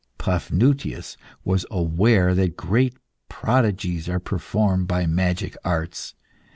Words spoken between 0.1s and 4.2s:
Paphnutius was aware that great prodigies are